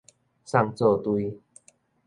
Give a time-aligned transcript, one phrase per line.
[0.45, 1.39] 送做堆